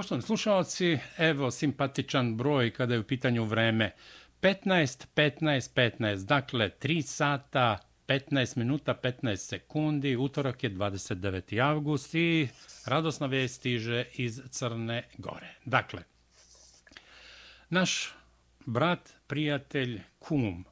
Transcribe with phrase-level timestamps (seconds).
[0.00, 3.90] Poštovani slušalci, evo simpatičan broj kada je u pitanju vreme.
[4.42, 11.62] 15, 15, 15, dakle 3 sata, 15 minuta, 15 sekundi, utorak je 29.
[11.62, 12.48] avgust i
[12.86, 15.54] radosna vijest stiže iz Crne Gore.
[15.64, 16.02] Dakle,
[17.68, 18.14] naš
[18.66, 20.64] brat, prijatelj, kum,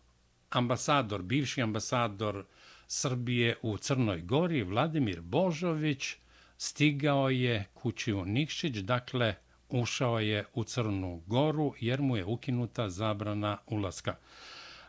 [0.50, 2.44] ambasador, bivši ambasador
[2.86, 6.16] Srbije u Crnoj Gori, Vladimir Božović,
[6.58, 9.34] stigao je kući u Nikšić, dakle,
[9.68, 14.16] ušao je u Crnu Goru jer mu je ukinuta zabrana ulaska.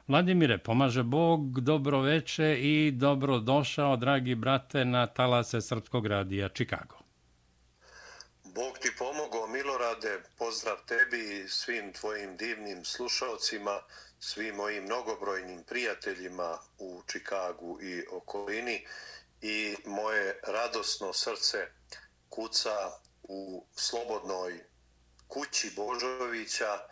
[0.08, 6.98] Vladimire, pomaže Bog, dobro veče i dobro došao, dragi brate, na talase Srpskog radija Čikago.
[8.44, 13.80] Bog ti pomogao, Milorade, pozdrav tebi i svim tvojim divnim slušalcima,
[14.20, 18.86] svim mojim mnogobrojnim prijateljima u Čikagu i okolini
[19.42, 21.68] i moje radosno srce
[22.30, 22.92] kuca
[23.24, 24.70] u slobodnoj
[25.28, 26.88] kući Božovića,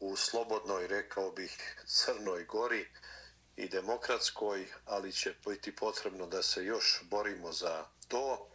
[0.00, 2.88] u slobodnoj, rekao bih, Crnoj gori
[3.56, 8.50] i demokratskoj, ali će biti potrebno da se još borimo za to.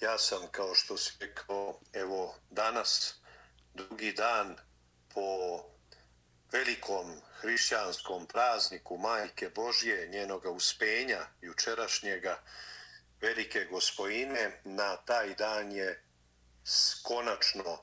[0.00, 3.14] Ja sam, kao što si rekao, evo danas,
[3.74, 4.56] drugi dan
[5.14, 5.73] po
[6.54, 12.42] velikom hrišćanskom prazniku Majke Božje, njenoga uspenja, jučerašnjega
[13.20, 16.02] velike gospojine, na taj dan je
[17.02, 17.78] konačno e,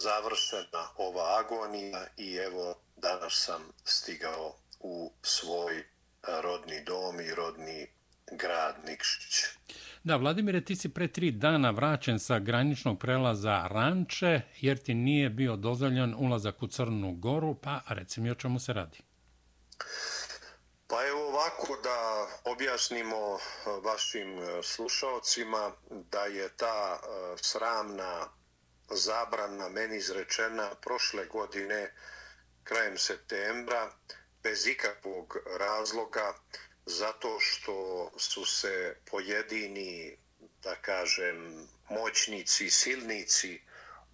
[0.00, 5.84] završena ova agonija i evo danas sam stigao u svoj e,
[6.22, 7.92] rodni dom i rodni
[8.32, 9.44] grad Nikšić.
[10.04, 15.30] Da, Vladimire, ti si pre tri dana vraćen sa graničnog prelaza Ranče, jer ti nije
[15.30, 18.98] bio dozvoljen ulazak u Crnu Goru, pa reci mi o čemu se radi.
[20.86, 23.38] Pa evo ovako da objasnimo
[23.84, 26.98] vašim slušalcima da je ta
[27.36, 28.28] sramna
[28.90, 31.92] zabrana meni izrečena prošle godine
[32.64, 33.90] krajem septembra
[34.42, 36.34] bez ikakvog razloga
[36.86, 40.16] zato što su se pojedini,
[40.62, 43.60] da kažem, moćnici, silnici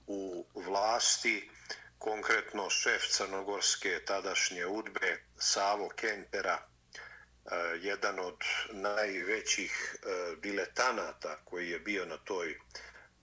[0.06, 1.50] u vlasti,
[1.98, 8.38] konkretno šef crnogorske tadašnje udbe Savo Kempera, e, jedan od
[8.70, 12.58] najvećih e, diletanata koji je bio na toj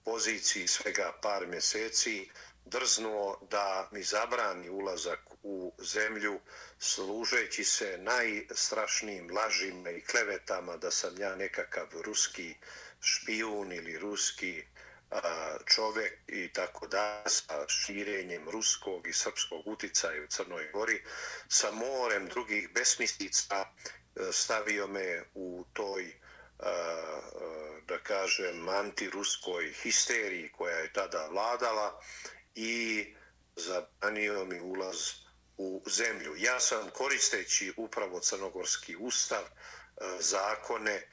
[0.06, 2.30] poziciji svega par mjeseci,
[2.66, 6.40] drznuo da mi zabrani ulazak u zemlju
[6.80, 12.56] služeći se najstrašnijim lažima i klevetama da sam ja nekakav ruski
[13.02, 14.64] špijun ili ruski
[15.66, 21.04] čovek i tako da sa širenjem ruskog i srpskog uticaja u Crnoj Gori
[21.48, 23.66] sa morem drugih besmislica
[24.32, 26.14] stavio me u toj
[27.88, 32.02] da kažem antiruskoj histeriji koja je tada vladala
[32.56, 33.06] i
[33.56, 35.27] zabranio mi ulaz
[35.57, 36.35] u zemlju.
[36.38, 39.47] Ja sam koristeći upravo crnogorski ustav, e,
[40.19, 41.03] zakone, e,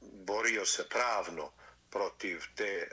[0.00, 1.52] borio se pravno
[1.90, 2.88] protiv te e,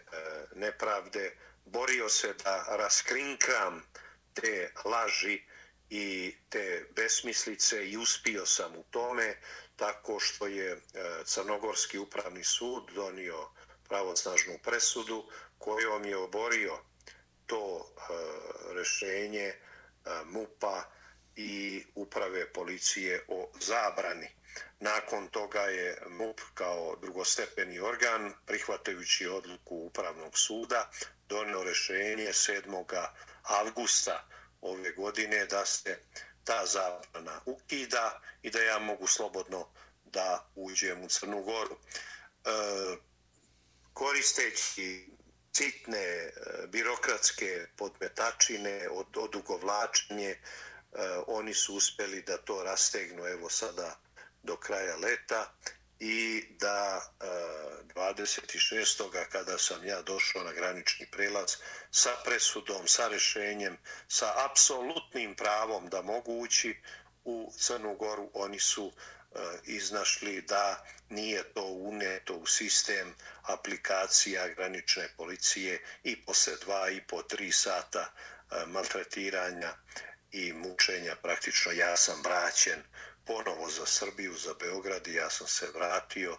[0.56, 3.84] nepravde, borio se da raskrinkram
[4.34, 5.42] te laži
[5.90, 9.36] i te besmislice i uspio sam u tome
[9.76, 10.82] tako što je
[11.26, 13.50] Crnogorski upravni sud donio
[13.90, 16.78] pravosnažnu presudu kojom je oborio
[17.46, 17.94] to
[18.76, 19.54] rešenje
[20.06, 20.84] E, MUPA
[21.36, 24.28] i uprave policije o zabrani.
[24.80, 30.92] Nakon toga je MUP kao drugostepeni organ, prihvatajući odluku Upravnog suda,
[31.30, 33.08] donio rešenje 7.
[33.44, 34.28] avgusta
[34.62, 36.00] ove godine da se
[36.44, 39.68] ta zabrana ukida i da ja mogu slobodno
[40.04, 41.76] da uđem u Crnu Goru.
[42.46, 42.50] E,
[43.94, 45.11] koristeći
[45.54, 46.32] sitne e,
[46.68, 50.40] birokratske podmetačine, od, odugovlačenje, e,
[51.28, 54.00] oni su uspeli da to rastegnu evo sada
[54.44, 55.52] do kraja leta
[56.00, 57.26] i da e,
[57.96, 59.26] 26.
[59.32, 61.56] Kada sam ja došao na granični prelaz
[61.92, 63.78] sa presudom, sa rešenjem,
[64.08, 66.78] sa apsolutnim pravom da mogu ući
[67.24, 68.92] u Crnu Goru, oni su
[69.36, 77.02] E, iznašli da nije to uneto u sistem aplikacija granične policije i posle dva i
[77.08, 79.74] po tri sata e, maltretiranja
[80.32, 82.84] i mučenja praktično ja sam vraćen
[83.26, 86.38] ponovo za Srbiju, za Beograd i ja sam se vratio.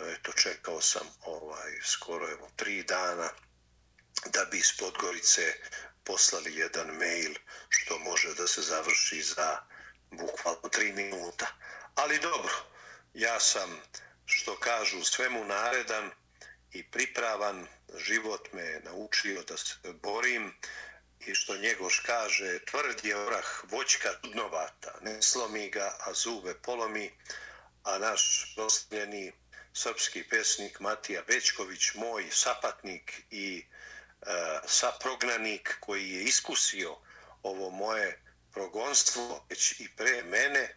[0.00, 3.30] Eto, čekao sam ovaj skoro evo tri dana
[4.26, 5.54] da bi iz Podgorice
[6.04, 7.34] poslali jedan mail
[7.68, 9.60] što može da se završi za
[10.10, 11.46] bukvalno tri minuta.
[11.98, 12.54] Ali dobro,
[13.14, 13.80] ja sam,
[14.26, 16.10] što kažu, svemu naredan
[16.72, 17.66] i pripravan.
[17.96, 20.54] Život me naučio da se borim
[21.20, 27.10] i što njegoš kaže, tvrd je orah voćka dnovata, ne slomi ga, a zube polomi,
[27.82, 29.32] a naš prosljeni
[29.72, 34.26] srpski pesnik Matija Bečković, moj sapatnik i e,
[34.66, 36.96] saprognanik koji je iskusio
[37.42, 38.22] ovo moje
[38.52, 40.74] progonstvo već i pre mene,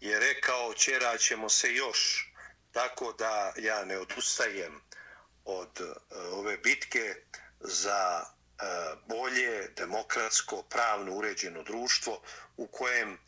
[0.00, 2.32] je rekao čera ćemo se još,
[2.72, 4.80] tako da ja ne odustajem
[5.44, 7.14] od e, ove bitke
[7.60, 8.62] za e,
[9.06, 12.22] bolje, demokratsko, pravno uređeno društvo
[12.56, 13.18] u kojem e,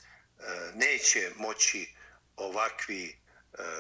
[0.75, 1.95] neće moći
[2.37, 3.19] ovakvi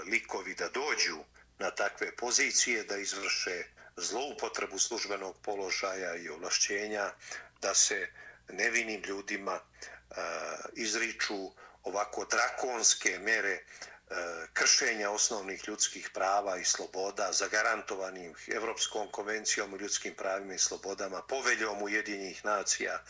[0.06, 1.18] likovi da dođu
[1.58, 3.64] na takve pozicije, da izvrše
[3.96, 7.12] zloupotrebu službenog položaja i ovlašćenja,
[7.60, 8.08] da se
[8.48, 9.60] nevinim ljudima
[10.72, 11.52] izriču
[11.88, 13.62] ovako drakonske mere e,
[14.52, 21.82] kršenja osnovnih ljudskih prava i sloboda zagarantovanim Evropskom konvencijom o ljudskim pravima i slobodama, poveljom
[21.82, 22.94] Ujedinjenih nacija.
[22.94, 23.02] E,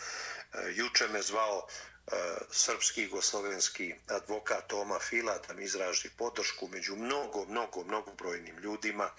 [0.74, 2.12] juče me zvao e,
[2.50, 8.58] srpski i goslovenski advokat Toma Fila da mi izraži podršku među mnogo, mnogo, mnogo brojnim
[8.58, 9.10] ljudima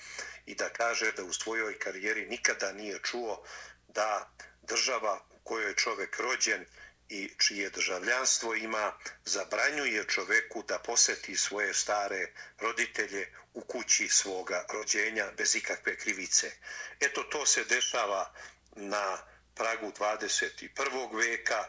[0.45, 3.43] i da kaže da u svojoj karijeri nikada nije čuo
[3.87, 4.29] da
[4.61, 6.65] država u kojoj je čovek rođen
[7.09, 8.93] i čije državljanstvo ima,
[9.25, 12.27] zabranjuje čoveku da poseti svoje stare
[12.59, 16.51] roditelje u kući svoga rođenja bez ikakve krivice.
[16.99, 18.33] Eto, to se dešava
[18.75, 19.17] na
[19.55, 21.17] pragu 21.
[21.17, 21.65] veka,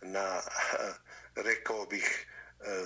[0.00, 0.42] na,
[1.48, 2.26] rekao bih,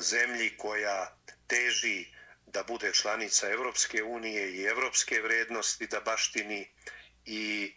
[0.00, 1.16] zemlji koja
[1.46, 2.06] teži
[2.46, 6.70] da bude članica Evropske unije i evropske vrednosti da baštini
[7.24, 7.74] i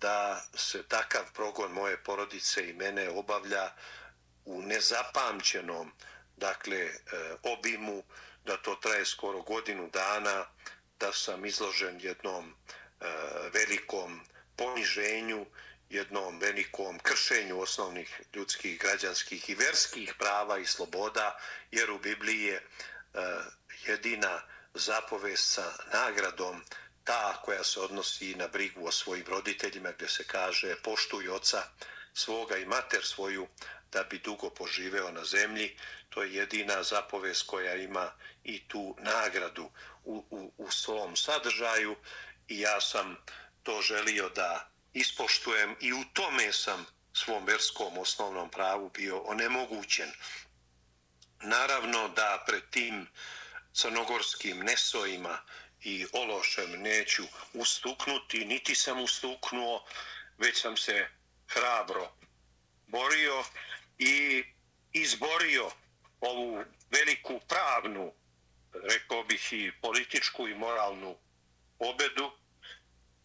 [0.00, 3.72] da se takav progon moje porodice i mene obavlja
[4.44, 5.92] u nezapamćenom
[6.36, 6.90] dakle e,
[7.42, 8.02] obimu
[8.44, 10.46] da to traje skoro godinu dana
[11.00, 12.54] da sam izložen jednom
[13.00, 13.06] e,
[13.52, 14.20] velikom
[14.56, 15.46] poniženju
[15.90, 21.38] jednom velikom kršenju osnovnih ljudskih, građanskih i verskih prava i sloboda,
[21.70, 22.62] jer u Bibliji je e,
[23.86, 24.42] jedina
[24.74, 26.64] zapovest sa nagradom
[27.04, 31.62] ta koja se odnosi na brigu o svojim roditeljima gdje se kaže poštuj oca
[32.14, 33.48] svoga i mater svoju
[33.92, 35.76] da bi dugo poživeo na zemlji.
[36.08, 38.12] To je jedina zapovest koja ima
[38.44, 39.70] i tu nagradu
[40.04, 41.96] u, u, u svom sadržaju
[42.48, 43.16] i ja sam
[43.62, 50.10] to želio da ispoštujem i u tome sam svom verskom osnovnom pravu bio onemogućen.
[51.42, 53.06] Naravno da pred tim
[53.72, 55.38] crnogorskim nesojima
[55.84, 57.22] i ološem neću
[57.52, 59.84] ustuknuti, niti sam ustuknuo,
[60.38, 61.06] već sam se
[61.48, 62.12] hrabro
[62.86, 63.44] borio
[63.98, 64.44] i
[64.92, 65.70] izborio
[66.20, 68.12] ovu veliku pravnu,
[68.72, 71.16] rekao bih i političku i moralnu
[71.78, 72.30] pobedu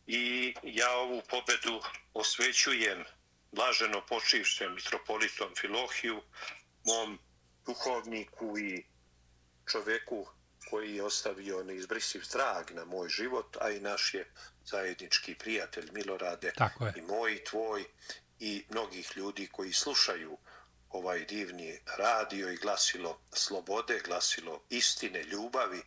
[0.07, 1.81] i ja ovu pobedu
[2.13, 3.03] osvećujem
[3.51, 6.21] blaženo počivšem mitropolitom Filohiju,
[6.85, 7.19] mom
[7.65, 8.85] duhovniku i
[9.71, 10.27] čoveku
[10.69, 14.31] koji je ostavio neizbrisiv trag na moj život, a i naš je
[14.65, 16.93] zajednički prijatelj Milorade Tako je.
[16.95, 17.85] i moj i tvoj
[18.39, 20.37] i mnogih ljudi koji slušaju
[20.89, 25.81] ovaj divni radio i glasilo slobode, glasilo istine, ljubavi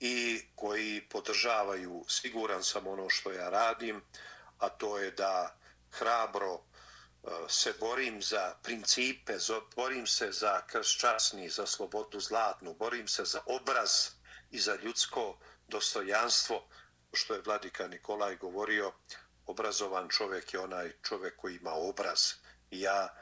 [0.00, 4.02] i koji podržavaju, siguran sam ono što ja radim,
[4.58, 5.56] a to je da
[5.90, 6.60] hrabro
[7.48, 9.32] se borim za principe,
[9.76, 13.90] borim se za kršćasni, za slobodu zlatnu, borim se za obraz
[14.50, 16.68] i za ljudsko dostojanstvo,
[17.12, 18.92] što je vladika Nikolaj govorio,
[19.46, 22.20] obrazovan čovjek je onaj čovjek koji ima obraz.
[22.70, 23.14] I ja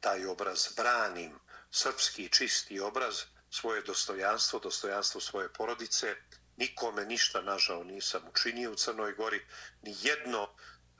[0.00, 1.38] taj obraz branim,
[1.70, 3.20] srpski čisti obraz,
[3.50, 6.16] svoje dostojanstvo, dostojanstvo svoje porodice,
[6.56, 9.46] nikome ništa nažao nisam učinio u Crnoj Gori,
[9.82, 10.48] ni jedno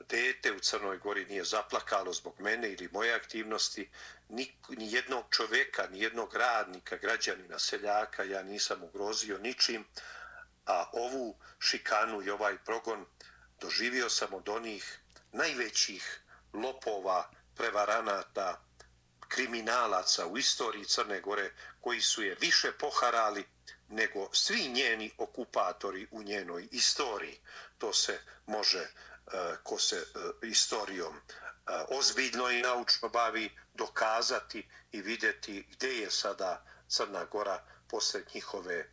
[0.09, 3.89] dete u Crnoj Gori nije zaplakalo zbog mene ili moje aktivnosti,
[4.29, 9.85] ni, ni jednog čoveka, ni jednog radnika, građanina, seljaka, ja nisam ugrozio ničim,
[10.65, 13.05] a ovu šikanu i ovaj progon
[13.61, 14.99] doživio sam od onih
[15.31, 16.21] najvećih
[16.53, 18.61] lopova, prevaranata,
[19.27, 23.45] kriminalaca u istoriji Crne Gore, koji su je više poharali
[23.89, 27.39] nego svi njeni okupatori u njenoj istoriji.
[27.77, 28.87] To se može
[29.33, 31.21] E, ko se e, istorijom e,
[31.89, 38.89] ozbiljno i naučno bavi dokazati i videti gdje je sada Crna Gora posle njihove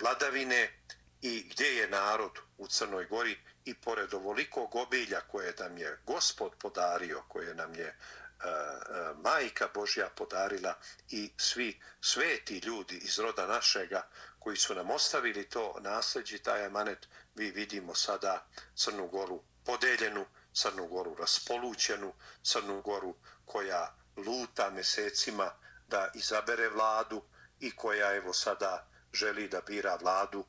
[0.00, 0.84] vladavine
[1.22, 6.52] i gdje je narod u Crnoj Gori i pored ovolikog obilja koje nam je gospod
[6.58, 7.98] podario, koje nam je
[9.22, 10.74] majka Božja podarila
[11.10, 17.08] i svi sveti ljudi iz roda našega koji su nam ostavili to nasljeđi, taj emanet,
[17.34, 22.12] vi vidimo sada Crnu Goru podeljenu, Crnu Goru raspolućenu,
[22.42, 23.14] Crnu Goru
[23.44, 25.52] koja luta mesecima
[25.88, 27.22] da izabere vladu
[27.60, 30.44] i koja evo sada želi da bira vladu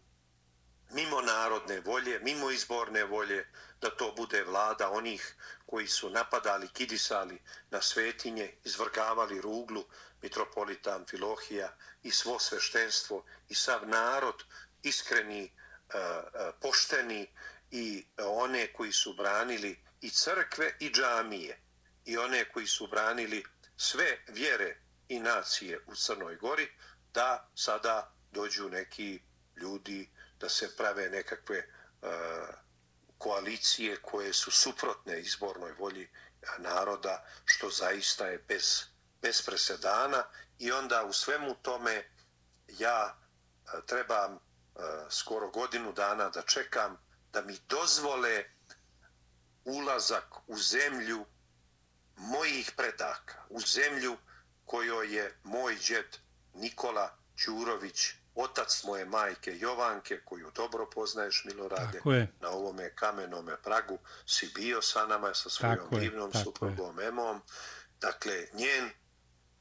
[0.93, 3.47] mimo narodne volje, mimo izborne volje,
[3.81, 5.35] da to bude vlada onih
[5.73, 9.85] koji su napadali, kidisali na svetinje, izvrgavali ruglu
[10.21, 14.43] mitropolita Amfilohija i svo sveštenstvo i sav narod
[14.83, 15.49] iskreni, e,
[15.97, 17.27] e, pošteni
[17.71, 21.59] i e, one koji su branili i crkve i džamije
[22.05, 23.43] i one koji su branili
[23.77, 24.77] sve vjere
[25.07, 26.67] i nacije u Crnoj Gori,
[27.13, 29.21] da sada dođu neki
[29.55, 31.67] ljudi da se prave nekakve
[32.01, 32.09] uh,
[33.23, 38.83] koalicije koje su suprotne izbornoj volji e, naroda, što zaista je bez,
[39.21, 40.23] bez presedana.
[40.59, 42.03] I onda u svemu tome
[42.67, 44.39] ja e, trebam e,
[45.09, 46.97] skoro godinu dana da čekam
[47.33, 48.43] da mi dozvole
[49.65, 51.25] ulazak u zemlju
[52.17, 54.17] mojih predaka, u zemlju
[54.65, 56.17] kojoj je moj džed
[56.53, 62.01] Nikola Đurović otac moje majke Jovanke, koju dobro poznaješ, Milorade,
[62.39, 67.41] na ovome kamenome pragu, si bio sa nama, sa svojom tako divnom je, suprugom Emom.
[68.01, 68.89] Dakle, njen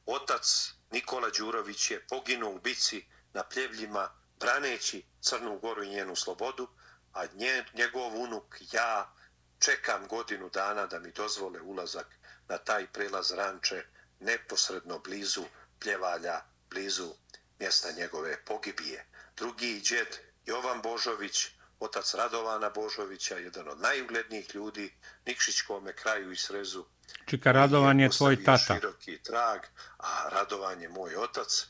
[0.07, 4.09] otac Nikola Đurović je poginuo u bici na pljevljima,
[4.41, 6.69] braneći Crnu Goru i njenu slobodu,
[7.13, 9.15] a nje, njegov unuk, ja,
[9.59, 12.07] čekam godinu dana da mi dozvole ulazak
[12.49, 13.85] na taj prelaz ranče
[14.21, 15.45] neposredno blizu
[15.81, 17.15] pljevalja, blizu
[17.63, 19.05] mjesta njegove pogibije.
[19.37, 20.09] Drugi džed
[20.47, 21.49] Jovan Božović,
[21.81, 24.95] otac Radovana Božovića, jedan od najuglednijih ljudi,
[25.27, 26.85] Nikšićkome kraju i srezu.
[27.27, 28.75] Čika, Radovan je, tvoj tata.
[28.75, 29.61] Široki trag,
[29.99, 31.67] a Radovan je moj otac.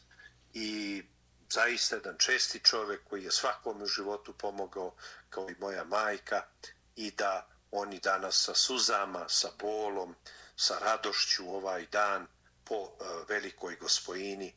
[0.55, 1.03] I
[1.51, 4.95] zaista jedan česti čovjek koji je svakom u životu pomogao,
[5.31, 6.43] kao i moja majka,
[6.97, 10.15] i da oni danas sa suzama, sa bolom,
[10.57, 12.27] sa radošću ovaj dan
[12.65, 12.89] po uh,
[13.29, 14.55] velikoj gospojini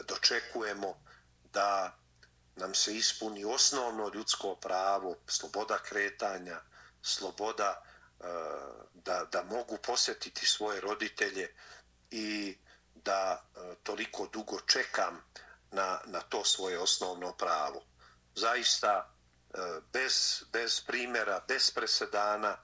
[0.00, 0.94] dočekujemo
[1.52, 1.96] da
[2.56, 6.60] nam se ispuni osnovno ljudsko pravo, sloboda kretanja,
[7.02, 7.82] sloboda
[8.20, 8.24] e,
[8.94, 11.54] da, da mogu posjetiti svoje roditelje
[12.10, 12.58] i
[12.94, 15.24] da e, toliko dugo čekam
[15.70, 17.82] na, na to svoje osnovno pravo.
[18.34, 19.14] Zaista,
[19.54, 19.58] e,
[19.92, 22.56] bez, bez primjera, bez presedana,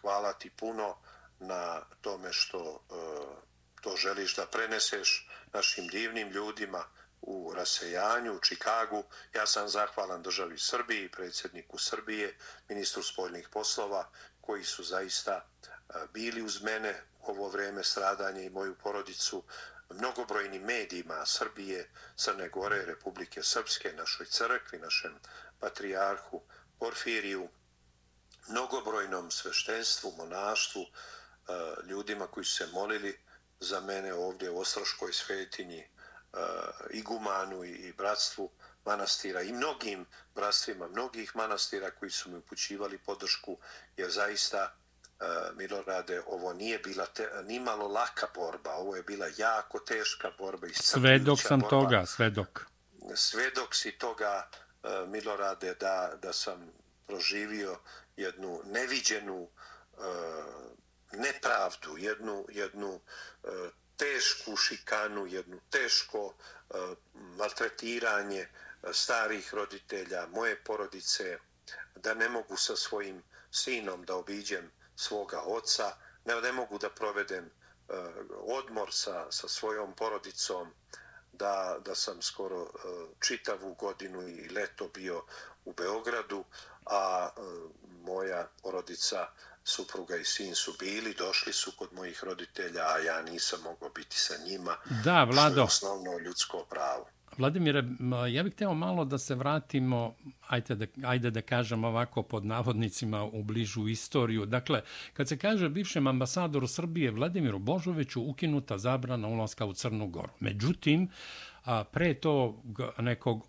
[0.00, 0.96] hvala ti puno
[1.40, 2.84] na tome što
[3.80, 6.84] to želiš da preneseš našim divnim ljudima
[7.22, 9.04] u rasejanju, u Čikagu.
[9.34, 12.36] Ja sam zahvalan državi Srbiji, predsjedniku Srbije,
[12.68, 18.74] ministru spoljnih poslova, koji su zaista e, bili uz mene ovo vreme stradanja i moju
[18.74, 19.44] porodicu,
[19.90, 25.18] mnogobrojnim medijima Srbije, Crne Gore, Republike Srpske, našoj crkvi, našem
[25.60, 26.42] patrijarhu
[26.78, 27.48] Porfiriju,
[28.48, 30.86] mnogobrojnom sveštenstvu, monaštvu, e,
[31.86, 33.18] ljudima koji su se molili
[33.62, 35.84] za mene ovdje u Ostroškoj svetinji,
[36.32, 36.38] uh,
[36.90, 38.50] igumanu i, i bratstvu
[38.84, 43.58] manastira i mnogim bratstvima, mnogih manastira koji su mi upućivali podršku,
[43.96, 44.74] jer zaista,
[45.20, 50.66] uh, Milorade, ovo nije bila te, nimalo laka borba, ovo je bila jako teška borba.
[50.74, 51.70] Svedok sam borba.
[51.70, 52.66] toga, svedok.
[53.14, 54.48] Svedok si toga,
[54.82, 56.72] uh, Milorade, da, da sam
[57.06, 57.78] proživio
[58.16, 60.04] jednu neviđenu uh,
[61.12, 63.00] nepravdu, jednu, jednu
[63.44, 63.48] e,
[63.96, 66.74] tešku šikanu, jednu teško e,
[67.12, 68.48] maltretiranje e,
[68.92, 71.38] starih roditelja, moje porodice,
[71.94, 77.44] da ne mogu sa svojim sinom da obiđem svoga oca, ne, ne mogu da provedem
[77.44, 77.50] e,
[78.40, 80.74] odmor sa, sa svojom porodicom,
[81.32, 82.68] da, da sam skoro e,
[83.20, 85.24] čitavu godinu i leto bio
[85.64, 86.44] u Beogradu,
[86.86, 87.30] a
[88.04, 89.26] moja porodica
[89.64, 94.16] supruga i sin su bili, došli su kod mojih roditelja, a ja nisam mogao biti
[94.16, 94.76] sa njima.
[95.04, 95.52] Da, Vlado.
[95.52, 97.06] Što je osnovno ljudsko pravo.
[97.38, 97.84] Vladimire,
[98.30, 100.14] ja bih htio malo da se vratimo,
[100.48, 104.46] ajde da, ajde da kažem ovako pod navodnicima u bližu istoriju.
[104.46, 110.32] Dakle, kad se kaže bivšem ambasadoru Srbije Vladimiru Božoviću ukinuta zabrana ulaska u Crnu Goru.
[110.40, 111.08] Međutim,
[111.90, 112.62] pre to
[112.98, 113.46] nekog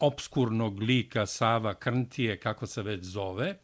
[0.00, 3.58] obskurnog lika Sava Krntije, kako se već zove,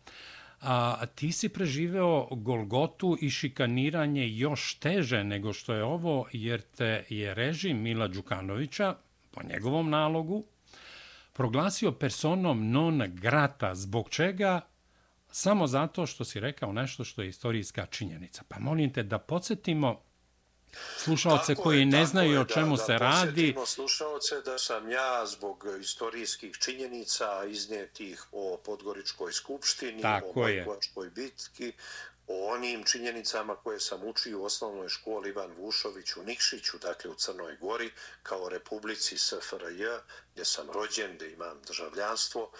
[0.65, 7.05] a ti si preživeo Golgotu i šikaniranje još teže nego što je ovo, jer te
[7.09, 8.97] je režim Mila Đukanovića,
[9.31, 10.45] po njegovom nalogu,
[11.33, 14.61] proglasio personom non grata, zbog čega
[15.31, 18.43] samo zato što si rekao nešto što je istorijska činjenica.
[18.49, 20.01] Pa molim te da podsjetimo
[20.99, 23.53] slušalce koji je, ne znaju je, o čemu da, se da radi.
[23.53, 31.11] Da slušalce da sam ja zbog istorijskih činjenica iznjetih o Podgoričkoj skupštini, Tako o Majkovačkoj
[31.11, 31.73] bitki,
[32.27, 37.15] o onim činjenicama koje sam učio u osnovnoj školi Ivan Vušović u Nikšiću, dakle u
[37.15, 37.91] Crnoj Gori,
[38.23, 39.85] kao Republici SFRJ,
[40.33, 42.51] gdje sam rođen, gdje imam državljanstvo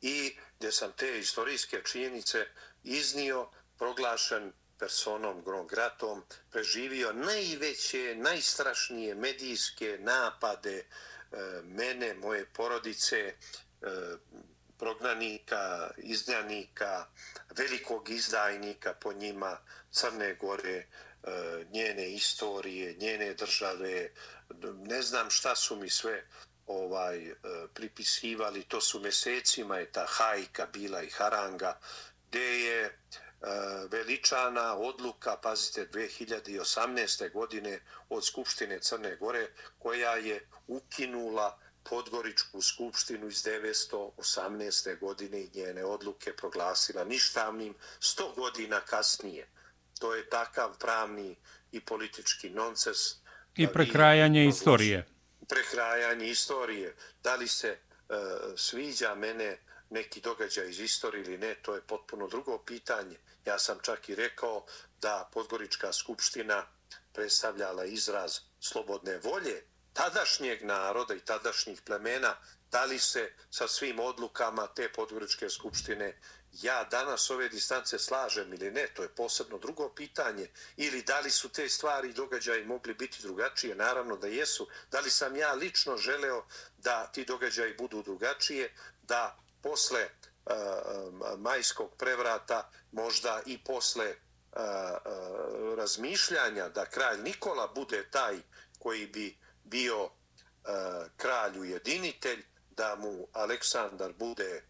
[0.00, 2.46] i gdje sam te istorijske činjenice
[2.84, 4.52] iznio, proglašen
[4.84, 6.22] personom Grongratom,
[6.52, 10.84] preživio najveće, najstrašnije medijske napade e,
[11.64, 13.34] mene, moje porodice, e,
[14.78, 17.06] prognanika, izdanika,
[17.56, 19.56] velikog izdajnika po njima
[19.90, 20.86] Crne Gore, e,
[21.72, 24.10] njene istorije, njene države,
[24.86, 26.24] ne znam šta su mi sve
[26.66, 27.32] ovaj
[27.74, 31.78] pripisivali, to su mesecima je ta hajka bila i haranga,
[32.28, 32.98] gdje je
[33.90, 37.32] veličana odluka, pazite, 2018.
[37.32, 39.48] godine od Skupštine Crne Gore,
[39.78, 41.58] koja je ukinula
[41.90, 44.98] Podgoričku skupštinu iz 1918.
[44.98, 49.48] godine i njene odluke proglasila ništavnim 100 godina kasnije.
[49.98, 51.36] To je takav pravni
[51.72, 52.96] i politički nonces.
[53.56, 55.06] I prekrajanje istorije.
[55.48, 56.96] Prekrajanje istorije.
[57.22, 58.16] Da li se uh,
[58.56, 59.58] sviđa mene
[59.94, 63.16] neki događaj iz istorije ili ne, to je potpuno drugo pitanje.
[63.44, 64.64] Ja sam čak i rekao
[65.00, 66.66] da Podgorička skupština
[67.12, 72.36] predstavljala izraz slobodne volje tadašnjeg naroda i tadašnjih plemena,
[72.70, 76.18] da li se sa svim odlukama te Podgoričke skupštine
[76.62, 81.30] ja danas ove distance slažem ili ne, to je posebno drugo pitanje, ili da li
[81.30, 85.52] su te stvari i događaji mogli biti drugačije, naravno da jesu, da li sam ja
[85.52, 86.44] lično želeo
[86.78, 90.08] da ti događaji budu drugačije, da posle
[91.38, 94.14] majskog prevrata, možda i posle
[95.76, 98.36] razmišljanja da kralj Nikola bude taj
[98.78, 100.10] koji bi bio
[101.16, 104.64] kralj ujedinitelj, da mu Aleksandar bude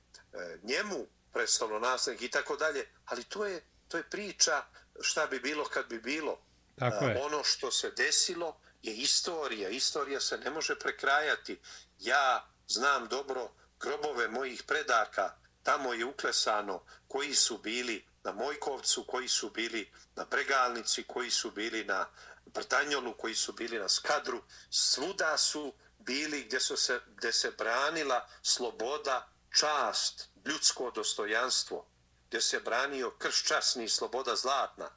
[0.62, 4.62] njemu prestalo nasljednik i tako dalje, ali to je, to je priča
[5.00, 6.38] šta bi bilo kad bi bilo.
[6.78, 7.22] Tako je.
[7.22, 9.68] Ono što se desilo je istorija.
[9.68, 11.60] Istorija se ne može prekrajati.
[11.98, 13.50] Ja znam dobro
[13.84, 20.24] grobove mojih predaka, tamo je uklesano koji su bili na Mojkovcu, koji su bili na
[20.24, 22.06] Bregalnici, koji su bili na
[22.46, 24.42] Brtanjolu, koji su bili na Skadru.
[24.70, 31.86] Svuda su bili gdje, su se, gdje se branila sloboda, čast, ljudsko dostojanstvo,
[32.28, 34.90] gdje se branio krščasni sloboda zlatna.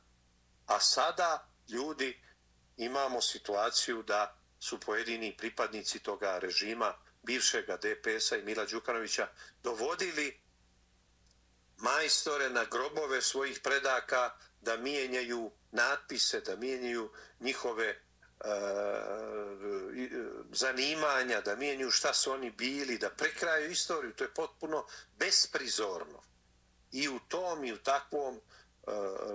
[0.66, 2.24] A sada ljudi
[2.78, 6.94] imamo situaciju da su pojedini pripadnici toga režima
[7.28, 9.28] bivšega DPS-a i Mila Đukanovića
[9.64, 10.40] dovodili
[11.78, 17.98] majstore na grobove svojih predaka da mijenjaju natpise, da mijenjaju njihove e,
[18.40, 18.50] e,
[20.52, 24.14] zanimanja, da mijenjaju šta su oni bili, da prekraju istoriju.
[24.14, 24.86] To je potpuno
[25.20, 26.22] besprizorno.
[26.92, 28.42] I u tom i u takvom e,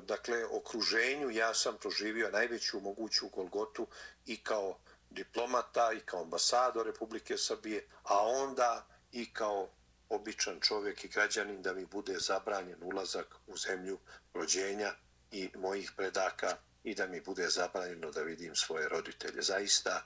[0.03, 3.87] dakle, okruženju ja sam proživio najveću moguću Golgotu
[4.27, 4.79] i kao
[5.13, 9.69] diplomata i kao ambasador Republike Srbije, a onda i kao
[10.09, 13.99] običan čovjek i građanin da mi bude zabranjen ulazak u zemlju
[14.35, 14.91] rođenja
[15.31, 19.43] i mojih predaka i da mi bude zabranjeno da vidim svoje roditelje.
[19.43, 20.03] Zaista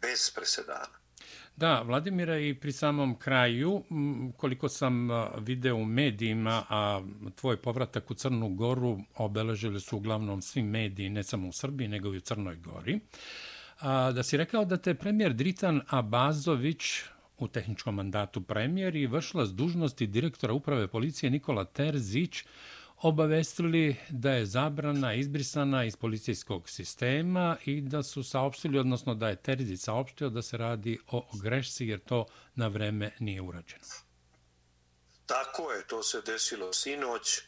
[0.00, 1.06] bez presedana.
[1.56, 3.82] Da, Vladimira, i pri samom kraju,
[4.36, 7.02] koliko sam video u medijima, a
[7.34, 12.14] tvoj povratak u Crnu Goru obeležili su uglavnom svi mediji, ne samo u Srbiji, nego
[12.14, 13.00] i u Crnoj Gori,
[13.80, 16.82] a, da si rekao da te premijer Dritan Abazović
[17.38, 22.44] u tehničkom mandatu premijer i vršila s dužnosti direktora uprave policije Nikola Terzić
[22.96, 29.36] obavestili da je zabrana izbrisana iz policijskog sistema i da su saopštili, odnosno da je
[29.36, 33.84] Terzić saopštio da se radi o grešci jer to na vreme nije urađeno.
[35.26, 37.40] Tako je, to se desilo sinoć.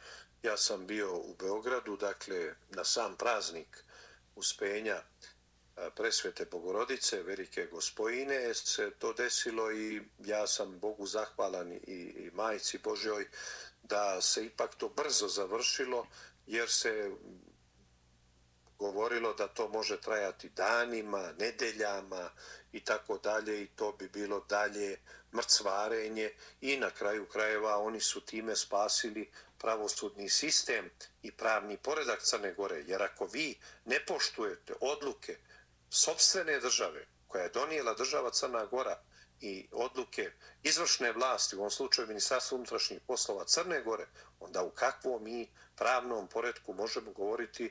[0.42, 3.84] Ja sam bio u Beogradu, dakle, na sam praznik
[4.36, 5.02] uspenja
[5.96, 12.78] presvete Bogorodice, velike gospojine, se to desilo i ja sam Bogu zahvalan i, i majici
[12.78, 13.28] Božjoj
[13.82, 16.06] da se ipak to brzo završilo,
[16.46, 17.10] jer se
[18.78, 22.30] govorilo da to može trajati danima, nedeljama
[22.72, 24.98] i tako dalje i to bi bilo dalje
[25.34, 30.90] mrcvarenje i na kraju krajeva oni su time spasili pravosudni sistem
[31.22, 32.82] i pravni poredak Crne Gore.
[32.86, 35.36] Jer ako vi ne poštujete odluke
[35.90, 38.98] sobstvene države koja je donijela država Crna Gora
[39.40, 40.30] i odluke
[40.62, 44.06] izvršne vlasti, u ovom slučaju Ministarstva unutrašnjih poslova Crne Gore,
[44.40, 47.70] onda u kakvom mi pravnom poredku možemo govoriti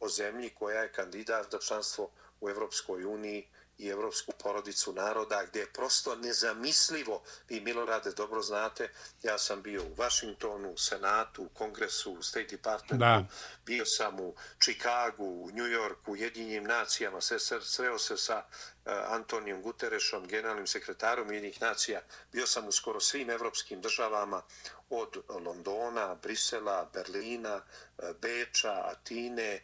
[0.00, 5.60] o zemlji koja je kandidat za članstvo u Evropskoj uniji i evropsku porodicu naroda, gdje
[5.60, 8.88] je prosto nezamislivo, vi Milorade dobro znate,
[9.22, 13.24] ja sam bio u Washingtonu, u Senatu, u Kongresu, u State Departmentu, da.
[13.66, 18.92] bio sam u Chicagu, u New Yorku, u Jedinjim nacijama, sve, sreo se sa uh,
[19.08, 22.00] Antonijom Guterešom, generalnim sekretarom Jedinih nacija,
[22.32, 24.42] bio sam u skoro svim evropskim državama,
[24.90, 29.62] od Londona, Brisela, Berlina, uh, Beča, Atine,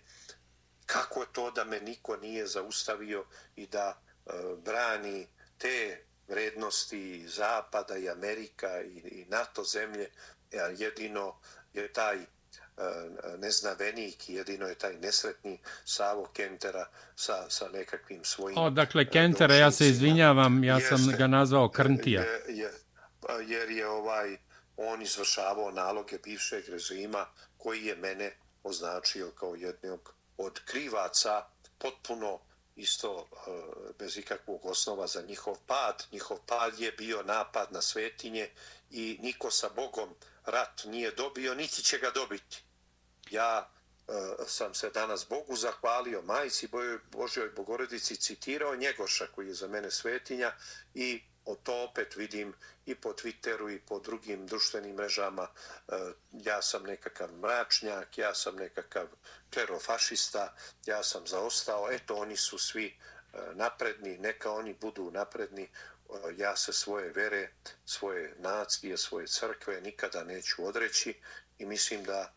[0.87, 3.25] kako je to da me niko nije zaustavio
[3.57, 4.02] i da e,
[4.65, 5.27] brani
[5.59, 10.11] te vrednosti Zapada i Amerika i, i NATO zemlje,
[10.79, 11.35] jedino
[11.73, 12.25] je taj e,
[13.39, 18.59] neznavenik i jedino je taj nesretni Savo Kentera sa, sa nekakvim svojim...
[18.59, 22.23] O, dakle, Kentera, ja se izvinjavam, ja sam jeste, ga nazvao Krntija.
[22.23, 22.71] Je, je,
[23.47, 24.37] jer je ovaj,
[24.77, 27.27] on izvršavao naloge bivšeg režima
[27.59, 28.33] koji je mene
[28.63, 31.45] označio kao jednog od krivaca
[31.79, 32.39] potpuno
[32.83, 33.51] isto e,
[33.99, 36.05] bez ikakvog osnova za njihov pad.
[36.12, 38.51] Njihov pad je bio napad na svetinje
[38.90, 40.14] i niko sa Bogom
[40.45, 42.62] rat nije dobio, niti će ga dobiti.
[43.31, 43.68] Ja
[44.09, 44.12] e,
[44.47, 46.68] sam se danas Bogu zahvalio, majici
[47.11, 50.53] Božoj Bogorodici, citirao Njegoša koji je za mene svetinja
[50.95, 52.55] i o to opet vidim
[52.87, 55.48] i po Twitteru i po drugim društvenim mrežama.
[55.88, 55.94] E,
[56.33, 59.07] ja sam nekakav mračnjak, ja sam nekakav
[59.55, 60.55] klerofašista,
[60.87, 61.90] ja sam zaostao.
[61.90, 65.62] Eto, oni su svi e, napredni, neka oni budu napredni.
[65.62, 65.70] E,
[66.37, 67.50] ja se svoje vere,
[67.87, 71.20] svoje nacije, svoje crkve nikada neću odreći
[71.59, 72.33] i mislim da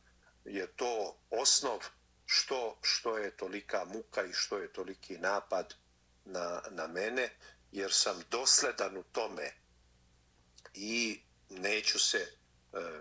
[0.46, 1.80] je to osnov
[2.26, 5.74] što, što je tolika muka i što je toliki napad
[6.26, 7.30] na, na mene
[7.76, 9.52] jer sam dosledan u tome
[10.74, 12.28] i neću se e,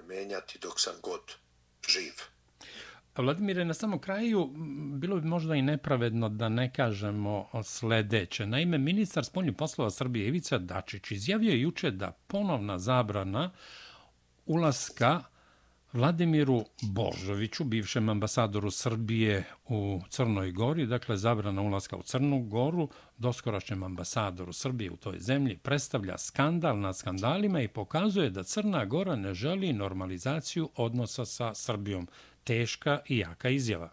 [0.06, 1.20] menjati dok sam god
[1.88, 2.12] živ.
[3.16, 4.50] Vladimire, na samom kraju
[4.94, 8.46] bilo bi možda i nepravedno da ne kažemo sledeće.
[8.46, 13.50] Naime, ministar spoljnih poslova Srbije Ivica Dačić izjavio je juče da ponovna zabrana
[14.46, 15.22] ulaska
[15.94, 23.82] Vladimiru Božoviću, bivšem ambasadoru Srbije u Crnoj Gori, dakle zabrana ulaska u Crnu Goru, doskorašnjem
[23.82, 29.34] ambasadoru Srbije u toj zemlji, predstavlja skandal na skandalima i pokazuje da Crna Gora ne
[29.34, 32.08] želi normalizaciju odnosa sa Srbijom.
[32.44, 33.90] Teška i jaka izjava.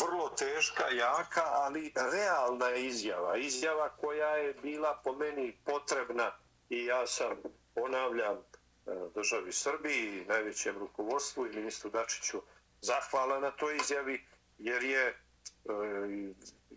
[0.00, 3.36] Vrlo teška, jaka, ali realna izjava.
[3.36, 6.30] Izjava koja je bila po meni potrebna
[6.70, 7.36] i ja sam,
[7.74, 8.36] ponavljam,
[8.88, 12.42] E, državi Srbiji, najvećem rukovodstvu i ministru Dačiću
[12.80, 14.24] zahvala na toj izjavi,
[14.58, 15.14] jer je, e,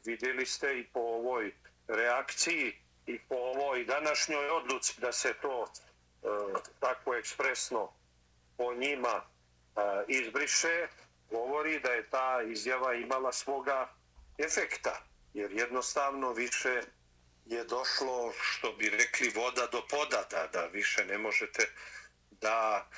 [0.05, 1.53] vidjeli ste i po ovoj
[1.87, 6.27] reakciji i po ovoj današnjoj odluci da se to e,
[6.79, 7.93] tako ekspresno
[8.57, 9.21] po njima
[10.07, 10.87] izbriše,
[11.29, 13.93] govori da je ta izjava imala svoga
[14.37, 15.01] efekta,
[15.33, 16.81] jer jednostavno više
[17.45, 21.67] je došlo, što bi rekli, voda do poda, da, da više ne možete
[22.41, 22.89] da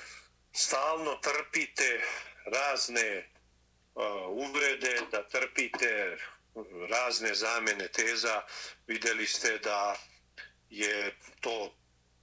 [0.51, 2.01] stalno trpite
[2.45, 3.29] razne
[3.95, 6.17] uh, uvrede, da trpite
[6.89, 8.41] razne zamene teza.
[8.87, 9.95] Videli ste da
[10.69, 11.73] je to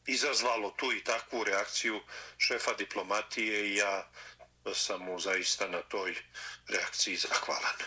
[0.07, 2.01] izazvalo tu i takvu reakciju
[2.39, 4.11] šefa diplomatije i ja
[4.75, 6.15] sam mu zaista na toj
[6.69, 7.79] reakciji zahvalan.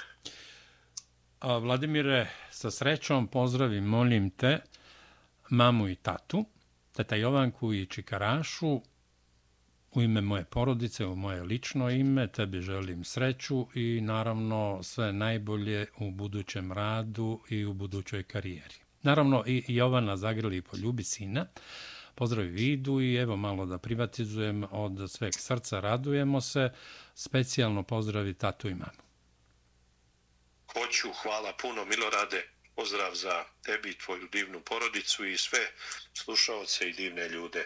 [1.39, 4.59] A, Vladimire, sa srećom pozdravim, molim te,
[5.49, 6.45] mamu i tatu,
[6.95, 8.81] teta Jovanku i Čikarašu,
[9.95, 15.87] U ime moje porodice, u moje lično ime, tebi želim sreću i naravno sve najbolje
[15.97, 18.75] u budućem radu i u budućoj karijeri.
[19.01, 21.45] Naravno i Jovana zagrli i poljubi sina.
[22.15, 26.69] Pozdrav vidu i evo malo da privatizujem od sveg srca, radujemo se.
[27.15, 29.03] Specijalno pozdravi tatu i mamu.
[30.73, 32.43] Hoću, hvala puno Milorade.
[32.75, 35.59] Pozdrav za tebi, tvoju divnu porodicu i sve
[36.13, 37.65] slušalce i divne ljude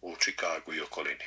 [0.00, 1.24] u Čikagu i okolini.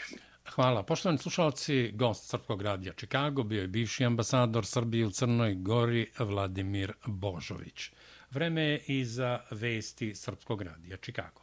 [0.50, 0.84] Hvala.
[0.84, 6.94] Poštovani slušalci, gost Srpkog radija Čikago bio je bivši ambasador Srbije u Crnoj Gori Vladimir
[7.06, 7.92] Božović.
[8.32, 11.41] Vreme je i za vesti Srpskog radija Čikago.